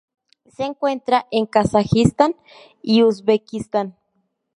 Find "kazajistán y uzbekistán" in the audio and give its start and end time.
1.45-3.95